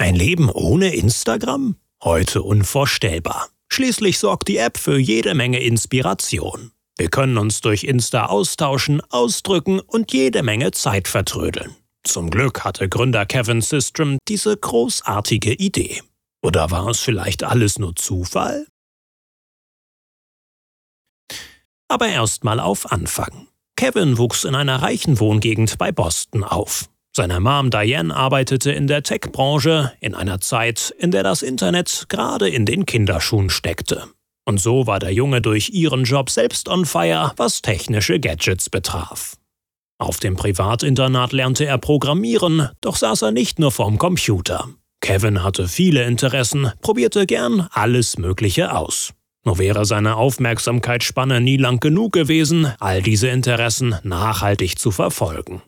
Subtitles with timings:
[0.00, 1.76] Ein Leben ohne Instagram?
[2.02, 3.50] Heute unvorstellbar.
[3.70, 6.72] Schließlich sorgt die App für jede Menge Inspiration.
[6.96, 11.76] Wir können uns durch Insta austauschen, ausdrücken und jede Menge Zeit vertrödeln.
[12.02, 16.02] Zum Glück hatte Gründer Kevin Systrom diese großartige Idee.
[16.42, 18.66] Oder war es vielleicht alles nur Zufall?
[21.88, 23.48] Aber erstmal auf Anfang.
[23.76, 26.89] Kevin wuchs in einer reichen Wohngegend bei Boston auf.
[27.16, 32.48] Seine Mom Diane arbeitete in der Tech-Branche in einer Zeit, in der das Internet gerade
[32.48, 34.04] in den Kinderschuhen steckte.
[34.44, 39.36] Und so war der Junge durch ihren Job selbst on fire, was technische Gadgets betraf.
[39.98, 44.68] Auf dem Privatinternat lernte er Programmieren, doch saß er nicht nur vorm Computer.
[45.00, 49.12] Kevin hatte viele Interessen, probierte gern alles Mögliche aus.
[49.44, 55.62] Nur wäre seine Aufmerksamkeitsspanne nie lang genug gewesen, all diese Interessen nachhaltig zu verfolgen.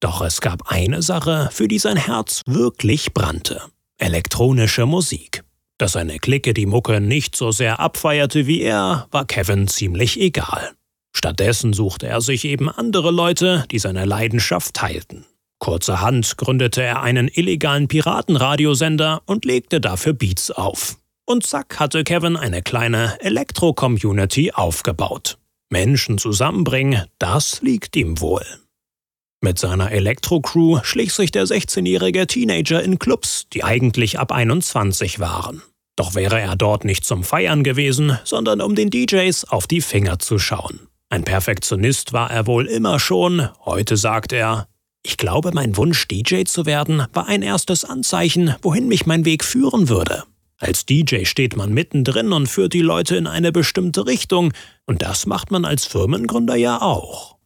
[0.00, 3.62] Doch es gab eine Sache, für die sein Herz wirklich brannte.
[3.98, 5.44] Elektronische Musik.
[5.76, 10.72] Dass seine Clique die Mucke nicht so sehr abfeierte wie er, war Kevin ziemlich egal.
[11.14, 15.26] Stattdessen suchte er sich eben andere Leute, die seine Leidenschaft teilten.
[15.58, 20.96] Kurzerhand gründete er einen illegalen Piratenradiosender und legte dafür Beats auf.
[21.26, 25.38] Und zack hatte Kevin eine kleine Elektro-Community aufgebaut.
[25.68, 28.44] Menschen zusammenbringen, das liegt ihm wohl.
[29.42, 35.62] Mit seiner Elektro-Crew schlich sich der 16-jährige Teenager in Clubs, die eigentlich ab 21 waren.
[35.96, 40.18] Doch wäre er dort nicht zum Feiern gewesen, sondern um den DJs auf die Finger
[40.18, 40.80] zu schauen.
[41.08, 44.68] Ein Perfektionist war er wohl immer schon, heute sagt er,
[45.02, 49.42] ich glaube, mein Wunsch, DJ zu werden, war ein erstes Anzeichen, wohin mich mein Weg
[49.42, 50.24] führen würde.
[50.58, 54.52] Als DJ steht man mittendrin und führt die Leute in eine bestimmte Richtung,
[54.84, 57.39] und das macht man als Firmengründer ja auch.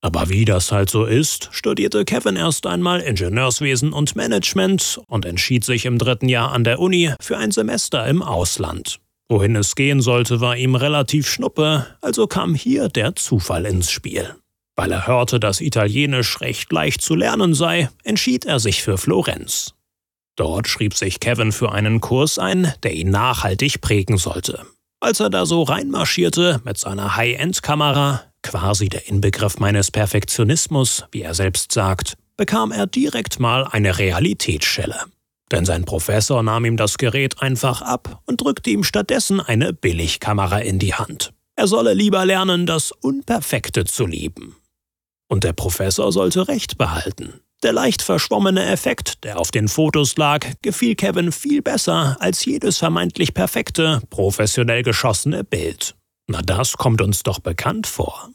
[0.00, 5.64] Aber wie das halt so ist, studierte Kevin erst einmal Ingenieurswesen und Management und entschied
[5.64, 9.00] sich im dritten Jahr an der Uni für ein Semester im Ausland.
[9.28, 14.34] Wohin es gehen sollte, war ihm relativ schnuppe, also kam hier der Zufall ins Spiel.
[14.76, 19.74] Weil er hörte, dass Italienisch recht leicht zu lernen sei, entschied er sich für Florenz.
[20.36, 24.64] Dort schrieb sich Kevin für einen Kurs ein, der ihn nachhaltig prägen sollte.
[25.00, 31.34] Als er da so reinmarschierte mit seiner High-End-Kamera, quasi der Inbegriff meines Perfektionismus, wie er
[31.34, 35.04] selbst sagt, bekam er direkt mal eine Realitätsschelle.
[35.50, 40.58] Denn sein Professor nahm ihm das Gerät einfach ab und drückte ihm stattdessen eine Billigkamera
[40.58, 41.32] in die Hand.
[41.56, 44.56] Er solle lieber lernen, das Unperfekte zu lieben.
[45.28, 47.40] Und der Professor sollte Recht behalten.
[47.64, 52.78] Der leicht verschwommene Effekt, der auf den Fotos lag, gefiel Kevin viel besser als jedes
[52.78, 55.97] vermeintlich perfekte, professionell geschossene Bild.
[56.30, 58.30] Na das kommt uns doch bekannt vor.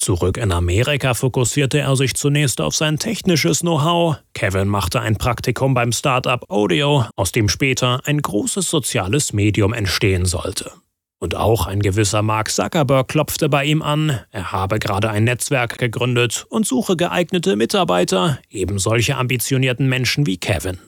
[0.00, 4.16] Zurück in Amerika fokussierte er sich zunächst auf sein technisches Know-how.
[4.34, 10.24] Kevin machte ein Praktikum beim Startup Audio, aus dem später ein großes soziales Medium entstehen
[10.24, 10.72] sollte.
[11.20, 15.76] Und auch ein gewisser Mark Zuckerberg klopfte bei ihm an, er habe gerade ein Netzwerk
[15.76, 20.78] gegründet und suche geeignete Mitarbeiter, eben solche ambitionierten Menschen wie Kevin.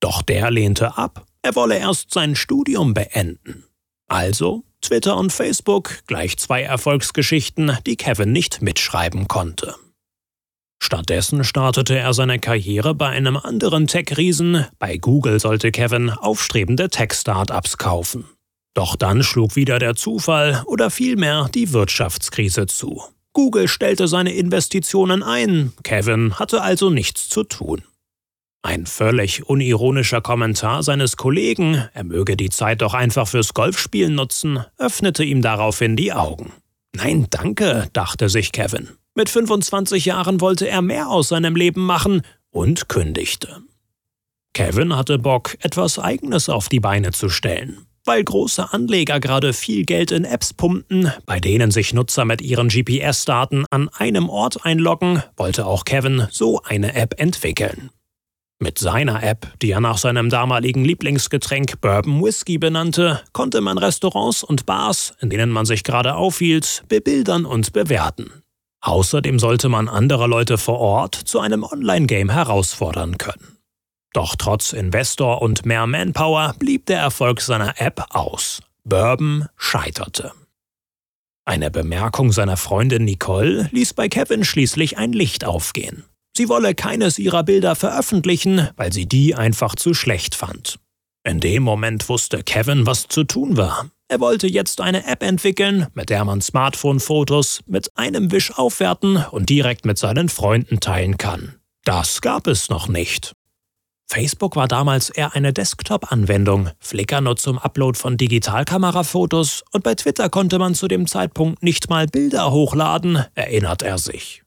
[0.00, 3.64] Doch der lehnte ab, er wolle erst sein Studium beenden.
[4.08, 9.74] Also Twitter und Facebook gleich zwei Erfolgsgeschichten, die Kevin nicht mitschreiben konnte.
[10.82, 17.78] Stattdessen startete er seine Karriere bei einem anderen Tech-Riesen, bei Google sollte Kevin aufstrebende Tech-Startups
[17.78, 18.26] kaufen.
[18.74, 23.02] Doch dann schlug wieder der Zufall oder vielmehr die Wirtschaftskrise zu.
[23.32, 27.82] Google stellte seine Investitionen ein, Kevin hatte also nichts zu tun.
[28.64, 34.64] Ein völlig unironischer Kommentar seines Kollegen, er möge die Zeit doch einfach fürs Golfspielen nutzen,
[34.78, 36.50] öffnete ihm daraufhin die Augen.
[36.96, 38.88] Nein, danke, dachte sich Kevin.
[39.14, 43.60] Mit 25 Jahren wollte er mehr aus seinem Leben machen und kündigte.
[44.54, 47.84] Kevin hatte Bock, etwas Eigenes auf die Beine zu stellen.
[48.06, 52.68] Weil große Anleger gerade viel Geld in Apps pumpen, bei denen sich Nutzer mit ihren
[52.68, 57.90] GPS-Daten an einem Ort einloggen, wollte auch Kevin so eine App entwickeln.
[58.64, 64.42] Mit seiner App, die er nach seinem damaligen Lieblingsgetränk Bourbon Whisky benannte, konnte man Restaurants
[64.42, 68.42] und Bars, in denen man sich gerade aufhielt, bebildern und bewerten.
[68.80, 73.58] Außerdem sollte man andere Leute vor Ort zu einem Online-Game herausfordern können.
[74.14, 78.62] Doch trotz Investor und mehr Manpower blieb der Erfolg seiner App aus.
[78.84, 80.32] Bourbon scheiterte.
[81.44, 86.04] Eine Bemerkung seiner Freundin Nicole ließ bei Kevin schließlich ein Licht aufgehen.
[86.36, 90.80] Sie wolle keines ihrer Bilder veröffentlichen, weil sie die einfach zu schlecht fand.
[91.22, 93.88] In dem Moment wusste Kevin, was zu tun war.
[94.08, 99.48] Er wollte jetzt eine App entwickeln, mit der man Smartphone-Fotos mit einem Wisch aufwerten und
[99.48, 101.54] direkt mit seinen Freunden teilen kann.
[101.84, 103.32] Das gab es noch nicht.
[104.06, 110.28] Facebook war damals eher eine Desktop-Anwendung, Flickr nur zum Upload von Digitalkamerafotos und bei Twitter
[110.28, 114.43] konnte man zu dem Zeitpunkt nicht mal Bilder hochladen, erinnert er sich.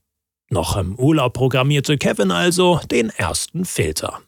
[0.50, 4.22] Noch im Urlaub programmierte Kevin also den ersten Filter.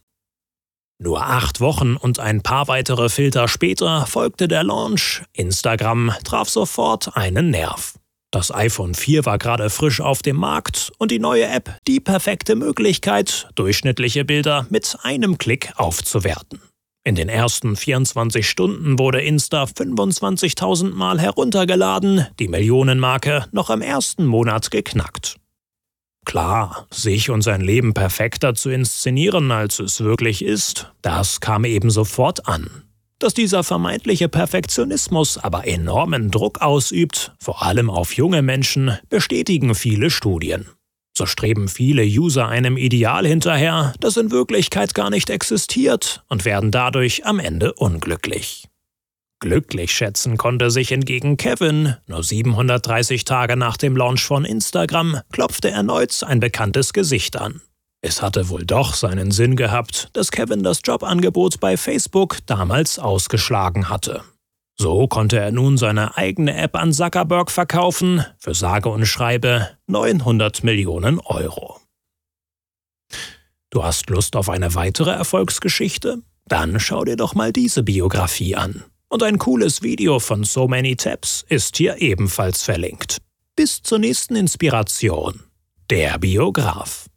[1.02, 5.24] Nur acht Wochen und ein paar weitere Filter später folgte der Launch.
[5.32, 7.98] Instagram traf sofort einen Nerv.
[8.32, 12.56] Das iPhone 4 war gerade frisch auf dem Markt und die neue App die perfekte
[12.56, 16.62] Möglichkeit, durchschnittliche Bilder mit einem Klick aufzuwerten.
[17.06, 24.26] In den ersten 24 Stunden wurde Insta 25.000 Mal heruntergeladen, die Millionenmarke noch im ersten
[24.26, 25.39] Monat geknackt.
[26.30, 31.90] Klar, sich und sein Leben perfekter zu inszenieren, als es wirklich ist, das kam eben
[31.90, 32.84] sofort an.
[33.18, 40.12] Dass dieser vermeintliche Perfektionismus aber enormen Druck ausübt, vor allem auf junge Menschen, bestätigen viele
[40.12, 40.68] Studien.
[41.18, 46.70] So streben viele User einem Ideal hinterher, das in Wirklichkeit gar nicht existiert und werden
[46.70, 48.69] dadurch am Ende unglücklich.
[49.40, 51.96] Glücklich schätzen konnte sich hingegen Kevin.
[52.08, 57.62] Nur 730 Tage nach dem Launch von Instagram klopfte erneut ein bekanntes Gesicht an.
[58.02, 63.90] Es hatte wohl doch seinen Sinn gehabt, dass Kevin das Jobangebot bei Facebook damals ausgeschlagen
[63.90, 64.24] hatte.
[64.78, 70.64] So konnte er nun seine eigene App an Zuckerberg verkaufen, für sage und schreibe 900
[70.64, 71.80] Millionen Euro.
[73.70, 76.24] Du hast Lust auf eine weitere Erfolgsgeschichte?
[76.46, 78.84] Dann schau dir doch mal diese Biografie an.
[79.12, 83.18] Und ein cooles Video von So Many Taps ist hier ebenfalls verlinkt.
[83.56, 85.42] Bis zur nächsten Inspiration.
[85.90, 87.09] Der Biograf.